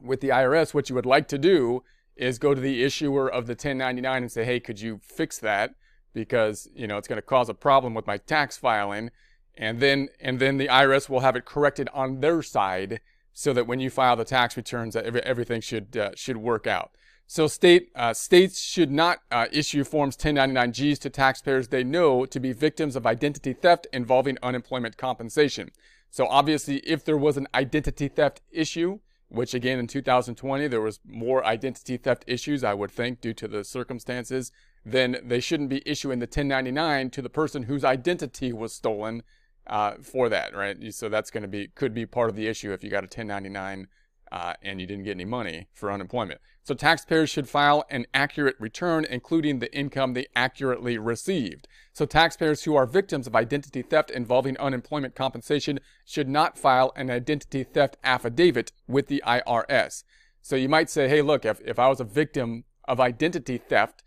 with 0.00 0.20
the 0.20 0.28
IRS. 0.28 0.74
What 0.74 0.88
you 0.88 0.94
would 0.96 1.06
like 1.06 1.28
to 1.28 1.38
do 1.38 1.84
is 2.16 2.38
go 2.38 2.54
to 2.54 2.60
the 2.60 2.82
issuer 2.82 3.28
of 3.30 3.46
the 3.46 3.52
1099 3.52 4.22
and 4.22 4.32
say, 4.32 4.44
"Hey, 4.44 4.58
could 4.58 4.80
you 4.80 5.00
fix 5.02 5.38
that?" 5.38 5.74
because 6.12 6.68
you 6.74 6.86
know 6.86 6.98
it's 6.98 7.08
going 7.08 7.18
to 7.18 7.22
cause 7.22 7.48
a 7.48 7.54
problem 7.54 7.94
with 7.94 8.06
my 8.06 8.16
tax 8.16 8.56
filing 8.56 9.10
and 9.54 9.80
then 9.80 10.08
and 10.20 10.38
then 10.38 10.58
the 10.58 10.68
IRS 10.68 11.08
will 11.08 11.20
have 11.20 11.36
it 11.36 11.44
corrected 11.44 11.88
on 11.92 12.20
their 12.20 12.42
side 12.42 13.00
so 13.32 13.52
that 13.52 13.66
when 13.66 13.80
you 13.80 13.90
file 13.90 14.16
the 14.16 14.24
tax 14.24 14.56
returns 14.56 14.94
that 14.94 15.04
every, 15.04 15.22
everything 15.22 15.60
should 15.60 15.96
uh, 15.96 16.10
should 16.14 16.36
work 16.36 16.66
out. 16.66 16.92
So 17.26 17.46
state 17.46 17.90
uh, 17.96 18.12
states 18.12 18.60
should 18.60 18.90
not 18.90 19.20
uh, 19.30 19.46
issue 19.52 19.84
forms 19.84 20.16
1099Gs 20.16 20.98
to 21.00 21.10
taxpayers 21.10 21.68
they 21.68 21.84
know 21.84 22.26
to 22.26 22.40
be 22.40 22.52
victims 22.52 22.96
of 22.96 23.06
identity 23.06 23.52
theft 23.52 23.86
involving 23.92 24.38
unemployment 24.42 24.96
compensation. 24.96 25.70
So 26.10 26.26
obviously 26.26 26.78
if 26.78 27.04
there 27.04 27.16
was 27.16 27.36
an 27.36 27.48
identity 27.54 28.08
theft 28.08 28.42
issue 28.50 28.98
which 29.32 29.54
again 29.54 29.78
in 29.78 29.86
2020 29.86 30.68
there 30.68 30.80
was 30.80 31.00
more 31.06 31.44
identity 31.44 31.96
theft 31.96 32.22
issues 32.26 32.62
i 32.62 32.74
would 32.74 32.90
think 32.90 33.20
due 33.20 33.32
to 33.32 33.48
the 33.48 33.64
circumstances 33.64 34.52
then 34.84 35.16
they 35.24 35.40
shouldn't 35.40 35.70
be 35.70 35.82
issuing 35.86 36.18
the 36.18 36.24
1099 36.24 37.08
to 37.10 37.22
the 37.22 37.30
person 37.30 37.62
whose 37.64 37.84
identity 37.84 38.52
was 38.52 38.74
stolen 38.74 39.22
uh, 39.66 39.94
for 40.02 40.28
that, 40.28 40.54
right? 40.54 40.92
So 40.92 41.08
that's 41.08 41.30
going 41.30 41.42
to 41.42 41.48
be 41.48 41.68
could 41.68 41.94
be 41.94 42.06
part 42.06 42.30
of 42.30 42.36
the 42.36 42.48
issue 42.48 42.72
if 42.72 42.82
you 42.82 42.90
got 42.90 43.04
a 43.04 43.06
1099 43.06 43.88
uh, 44.32 44.54
and 44.62 44.80
you 44.80 44.86
didn't 44.86 45.04
get 45.04 45.12
any 45.12 45.26
money 45.26 45.68
for 45.74 45.92
unemployment. 45.92 46.40
So 46.64 46.74
taxpayers 46.74 47.28
should 47.28 47.48
file 47.48 47.84
an 47.90 48.06
accurate 48.14 48.56
return, 48.58 49.04
including 49.04 49.58
the 49.58 49.74
income 49.76 50.14
they 50.14 50.26
accurately 50.34 50.96
received. 50.96 51.68
So 51.92 52.06
taxpayers 52.06 52.62
who 52.62 52.74
are 52.74 52.86
victims 52.86 53.26
of 53.26 53.36
identity 53.36 53.82
theft 53.82 54.10
involving 54.10 54.56
unemployment 54.56 55.14
compensation 55.14 55.80
should 56.04 56.28
not 56.28 56.56
file 56.56 56.92
an 56.96 57.10
identity 57.10 57.64
theft 57.64 57.98
affidavit 58.02 58.72
with 58.86 59.08
the 59.08 59.22
IRS. 59.26 60.04
So 60.40 60.56
you 60.56 60.68
might 60.68 60.88
say, 60.88 61.08
hey, 61.08 61.20
look, 61.20 61.44
if, 61.44 61.60
if 61.60 61.78
I 61.78 61.88
was 61.88 62.00
a 62.00 62.04
victim 62.04 62.64
of 62.88 63.00
identity 63.00 63.58
theft, 63.58 64.02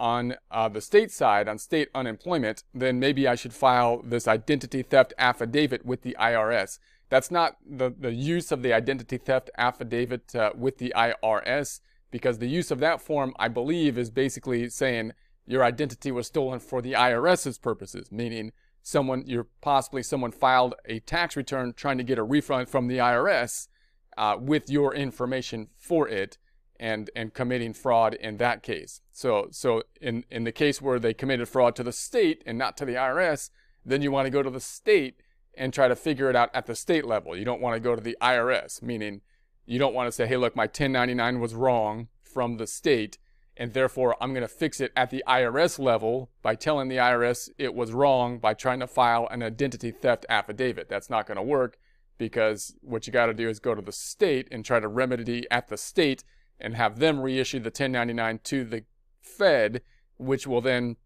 on 0.00 0.34
uh, 0.50 0.66
the 0.68 0.80
state 0.80 1.12
side, 1.12 1.46
on 1.46 1.58
state 1.58 1.90
unemployment, 1.94 2.64
then 2.74 2.98
maybe 2.98 3.28
I 3.28 3.34
should 3.34 3.52
file 3.52 4.00
this 4.02 4.26
identity 4.26 4.82
theft 4.82 5.12
affidavit 5.18 5.84
with 5.84 6.02
the 6.02 6.16
IRS. 6.18 6.78
That's 7.10 7.30
not 7.30 7.58
the, 7.68 7.94
the 7.96 8.14
use 8.14 8.50
of 8.50 8.62
the 8.62 8.72
identity 8.72 9.18
theft 9.18 9.50
affidavit 9.58 10.34
uh, 10.34 10.52
with 10.56 10.78
the 10.78 10.92
IRS, 10.96 11.80
because 12.10 12.38
the 12.38 12.48
use 12.48 12.70
of 12.70 12.80
that 12.80 13.02
form, 13.02 13.34
I 13.38 13.48
believe, 13.48 13.98
is 13.98 14.10
basically 14.10 14.70
saying 14.70 15.12
your 15.46 15.62
identity 15.62 16.10
was 16.10 16.28
stolen 16.28 16.60
for 16.60 16.80
the 16.80 16.92
IRS's 16.92 17.58
purposes, 17.58 18.10
meaning 18.10 18.52
someone, 18.82 19.24
you're 19.26 19.48
possibly 19.60 20.02
someone 20.02 20.32
filed 20.32 20.74
a 20.86 21.00
tax 21.00 21.36
return 21.36 21.74
trying 21.74 21.98
to 21.98 22.04
get 22.04 22.18
a 22.18 22.22
refund 22.22 22.70
from 22.70 22.88
the 22.88 22.98
IRS 22.98 23.68
uh, 24.16 24.36
with 24.40 24.70
your 24.70 24.94
information 24.94 25.68
for 25.76 26.08
it 26.08 26.38
and 26.80 27.10
and 27.14 27.34
committing 27.34 27.74
fraud 27.74 28.14
in 28.14 28.38
that 28.38 28.62
case. 28.64 29.02
So 29.12 29.48
so 29.52 29.82
in 30.00 30.24
in 30.30 30.44
the 30.44 30.50
case 30.50 30.80
where 30.80 30.98
they 30.98 31.14
committed 31.14 31.48
fraud 31.48 31.76
to 31.76 31.84
the 31.84 31.92
state 31.92 32.42
and 32.46 32.58
not 32.58 32.76
to 32.78 32.86
the 32.86 32.94
IRS, 32.94 33.50
then 33.84 34.02
you 34.02 34.10
want 34.10 34.26
to 34.26 34.30
go 34.30 34.42
to 34.42 34.50
the 34.50 34.60
state 34.60 35.20
and 35.54 35.74
try 35.74 35.86
to 35.88 35.94
figure 35.94 36.30
it 36.30 36.36
out 36.36 36.50
at 36.54 36.66
the 36.66 36.74
state 36.74 37.04
level. 37.04 37.36
You 37.36 37.44
don't 37.44 37.60
want 37.60 37.74
to 37.74 37.80
go 37.80 37.94
to 37.94 38.00
the 38.00 38.16
IRS, 38.22 38.82
meaning 38.82 39.20
you 39.66 39.78
don't 39.78 39.94
want 39.94 40.08
to 40.08 40.12
say, 40.12 40.26
"Hey, 40.26 40.38
look, 40.38 40.56
my 40.56 40.66
1099 40.66 41.38
was 41.38 41.54
wrong 41.54 42.08
from 42.22 42.56
the 42.56 42.66
state." 42.66 43.18
And 43.56 43.74
therefore, 43.74 44.16
I'm 44.22 44.32
going 44.32 44.40
to 44.40 44.48
fix 44.48 44.80
it 44.80 44.90
at 44.96 45.10
the 45.10 45.22
IRS 45.26 45.78
level 45.78 46.30
by 46.40 46.54
telling 46.54 46.88
the 46.88 46.96
IRS 46.96 47.50
it 47.58 47.74
was 47.74 47.92
wrong 47.92 48.38
by 48.38 48.54
trying 48.54 48.80
to 48.80 48.86
file 48.86 49.28
an 49.30 49.42
identity 49.42 49.90
theft 49.90 50.24
affidavit. 50.30 50.88
That's 50.88 51.10
not 51.10 51.26
going 51.26 51.36
to 51.36 51.42
work 51.42 51.76
because 52.16 52.74
what 52.80 53.06
you 53.06 53.12
got 53.12 53.26
to 53.26 53.34
do 53.34 53.50
is 53.50 53.60
go 53.60 53.74
to 53.74 53.82
the 53.82 53.92
state 53.92 54.48
and 54.50 54.64
try 54.64 54.80
to 54.80 54.88
remedy 54.88 55.46
at 55.50 55.68
the 55.68 55.76
state 55.76 56.24
and 56.60 56.76
have 56.76 56.98
them 56.98 57.20
reissue 57.20 57.58
the 57.58 57.66
1099 57.66 58.40
to 58.44 58.64
the 58.64 58.84
Fed, 59.22 59.82
which 60.16 60.46
will 60.46 60.60
then 60.60 60.96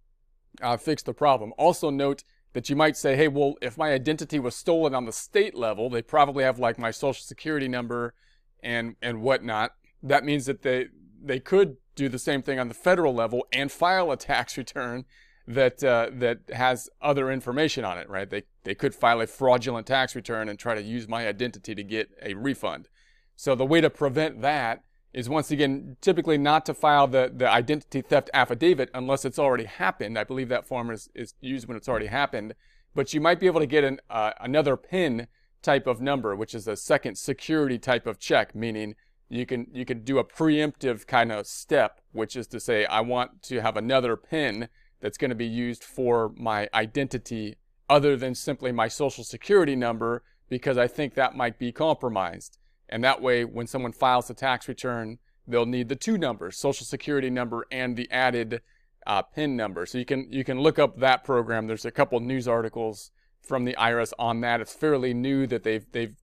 uh, 0.62 0.76
fix 0.76 1.02
the 1.02 1.14
problem. 1.14 1.52
Also 1.58 1.90
note 1.90 2.25
that 2.52 2.70
you 2.70 2.76
might 2.76 2.96
say, 2.96 3.16
hey, 3.16 3.28
well, 3.28 3.56
if 3.61 3.76
my 3.76 3.92
identity 3.92 4.38
was 4.38 4.54
stolen 4.54 4.94
on 4.94 5.04
the 5.04 5.12
state 5.12 5.54
level, 5.54 5.90
they 5.90 6.02
probably 6.02 6.44
have 6.44 6.58
like 6.58 6.78
my 6.78 6.90
social 6.90 7.23
security 7.23 7.68
number 7.68 8.14
and 8.62 8.96
and 9.02 9.20
whatnot. 9.20 9.73
That 10.02 10.25
means 10.25 10.46
that 10.46 10.62
they 10.62 10.87
they 11.23 11.40
could 11.40 11.76
do 11.94 12.08
the 12.08 12.18
same 12.18 12.42
thing 12.42 12.58
on 12.58 12.68
the 12.68 12.75
federal 12.75 13.14
level 13.14 13.46
and 13.52 13.70
file 13.70 14.11
a 14.11 14.16
tax 14.16 14.56
return 14.58 15.04
that 15.46 15.84
uh, 15.84 16.11
that 16.12 16.38
has 16.52 16.88
other 17.02 17.30
information 17.30 17.84
on 17.84 17.99
it, 17.99 18.08
right? 18.08 18.30
They 18.30 18.44
they 18.62 18.75
could 18.75 18.94
file 18.94 19.20
a 19.20 19.26
fraudulent 19.26 19.87
tax 19.87 20.14
return 20.14 20.49
and 20.49 20.58
try 20.58 20.75
to 20.75 20.82
use 20.82 21.08
my 21.08 21.26
identity 21.26 21.75
to 21.75 21.82
get 21.82 22.11
a 22.23 22.34
refund. 22.34 22.88
So 23.37 23.54
the 23.54 23.66
way 23.66 23.80
to 23.80 23.90
prevent 23.90 24.42
that 24.42 24.84
is 25.14 25.28
once 25.28 25.50
again 25.50 25.97
typically 26.00 26.37
not 26.37 26.66
to 26.66 26.75
file 26.75 27.06
the, 27.06 27.33
the 27.35 27.49
identity 27.49 28.02
theft 28.02 28.28
affidavit 28.35 28.90
unless 28.92 29.25
it's 29.25 29.38
already 29.38 29.64
happened. 29.64 30.18
I 30.18 30.25
believe 30.25 30.49
that 30.49 30.66
form 30.66 30.90
is, 30.90 31.09
is 31.14 31.35
used 31.40 31.68
when 31.68 31.76
it's 31.76 31.88
already 31.88 32.06
happened. 32.06 32.54
But 32.94 33.14
you 33.14 33.21
might 33.21 33.40
be 33.40 33.47
able 33.47 33.61
to 33.61 33.66
get 33.66 33.85
an, 33.85 34.00
uh, 34.11 34.33
another 34.40 34.76
PIN 34.76 35.28
type 35.62 35.87
of 35.87 36.00
number, 36.00 36.35
which 36.35 36.54
is 36.54 36.68
a 36.68 36.76
second 36.76 37.16
security 37.16 37.78
type 37.78 38.06
of 38.06 38.18
check, 38.18 38.54
meaning 38.54 38.97
you 39.28 39.47
can 39.47 39.66
you 39.73 39.85
can 39.85 40.04
do 40.04 40.18
a 40.18 40.25
preemptive 40.25 41.06
kind 41.06 41.33
of 41.33 41.47
step, 41.47 42.00
which 42.12 42.37
is 42.37 42.47
to 42.49 42.61
say 42.61 42.85
I 42.85 43.00
want 43.00 43.42
to 43.44 43.61
have 43.61 43.76
another 43.76 44.16
PIN 44.16 44.68
that's 45.00 45.18
going 45.18 45.30
to 45.30 45.35
be 45.35 45.47
used 45.47 45.83
for 45.83 46.33
my 46.37 46.68
identity 46.75 47.56
other 47.88 48.16
than 48.16 48.35
simply 48.35 48.73
my 48.73 48.88
social 48.88 49.25
security 49.25 49.76
number 49.76 50.23
because 50.49 50.78
I 50.78 50.87
think 50.87 51.14
that 51.14 51.37
might 51.37 51.59
be 51.59 51.73
compromised. 51.73 52.59
And 52.94 53.02
that 53.02 53.20
way, 53.20 53.44
when 53.44 53.66
someone 53.66 53.90
files 53.90 54.30
a 54.30 54.34
tax 54.34 54.68
return, 54.68 55.18
they'll 55.48 55.66
need 55.66 55.88
the 55.88 55.96
two 55.96 56.16
numbers, 56.16 56.56
social 56.56 56.86
security 56.86 57.28
number 57.28 57.66
and 57.72 57.96
the 57.96 58.08
added 58.08 58.62
uh, 59.04 59.20
PIN 59.20 59.56
number. 59.56 59.84
So 59.84 59.98
you 59.98 60.04
can 60.04 60.28
you 60.30 60.44
can 60.44 60.60
look 60.60 60.78
up 60.78 61.00
that 61.00 61.24
program. 61.24 61.66
There's 61.66 61.84
a 61.84 61.90
couple 61.90 62.20
news 62.20 62.46
articles 62.46 63.10
from 63.42 63.64
the 63.64 63.74
IRS 63.80 64.12
on 64.16 64.42
that. 64.42 64.60
It's 64.60 64.72
fairly 64.72 65.12
new 65.12 65.44
that 65.48 65.64
they've 65.64 65.84
they've 65.90 66.14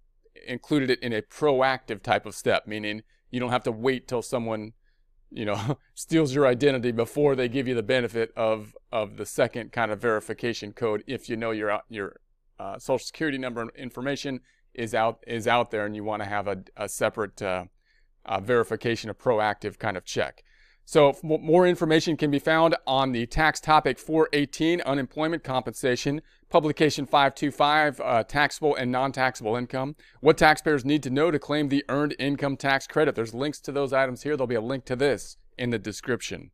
included 0.47 0.89
it 0.89 1.03
in 1.03 1.11
a 1.11 1.21
proactive 1.21 2.01
type 2.01 2.25
of 2.25 2.35
step, 2.35 2.65
meaning 2.65 3.03
you 3.31 3.41
don't 3.41 3.51
have 3.51 3.63
to 3.63 3.71
wait 3.73 4.07
till 4.07 4.21
someone 4.21 4.71
you 5.29 5.43
know, 5.43 5.77
steals 5.93 6.33
your 6.33 6.47
identity 6.47 6.93
before 6.93 7.35
they 7.35 7.49
give 7.49 7.67
you 7.67 7.75
the 7.75 7.83
benefit 7.83 8.31
of 8.37 8.77
of 8.93 9.17
the 9.17 9.25
second 9.25 9.73
kind 9.73 9.91
of 9.91 9.99
verification 9.99 10.71
code 10.71 11.03
if 11.05 11.27
you 11.27 11.35
know 11.35 11.51
your 11.51 11.81
your 11.89 12.21
uh, 12.61 12.79
social 12.79 13.05
security 13.05 13.37
number 13.37 13.67
information 13.75 14.39
is 14.73 14.93
out 14.93 15.23
is 15.27 15.47
out 15.47 15.71
there 15.71 15.85
and 15.85 15.95
you 15.95 16.03
want 16.03 16.23
to 16.23 16.29
have 16.29 16.47
a, 16.47 16.63
a 16.77 16.87
separate 16.87 17.41
uh, 17.41 17.65
uh, 18.25 18.39
verification, 18.39 19.09
a 19.09 19.13
proactive 19.13 19.77
kind 19.77 19.97
of 19.97 20.05
check. 20.05 20.43
So 20.83 21.15
more 21.23 21.65
information 21.67 22.17
can 22.17 22.31
be 22.31 22.39
found 22.39 22.75
on 22.85 23.11
the 23.11 23.25
tax 23.25 23.61
topic 23.61 23.97
418 23.97 24.81
unemployment 24.81 25.43
compensation, 25.43 26.21
publication 26.49 27.05
525 27.05 28.01
uh, 28.01 28.23
taxable 28.23 28.75
and 28.75 28.91
non-taxable 28.91 29.55
income. 29.55 29.95
What 30.19 30.37
taxpayers 30.37 30.83
need 30.83 31.03
to 31.03 31.09
know 31.09 31.31
to 31.31 31.39
claim 31.39 31.69
the 31.69 31.85
earned 31.87 32.15
income 32.19 32.57
tax 32.57 32.87
credit. 32.87 33.15
There's 33.15 33.33
links 33.33 33.61
to 33.61 33.71
those 33.71 33.93
items 33.93 34.23
here. 34.23 34.35
There'll 34.35 34.47
be 34.47 34.55
a 34.55 34.61
link 34.61 34.83
to 34.85 34.95
this 34.95 35.37
in 35.57 35.69
the 35.69 35.79
description. 35.79 36.51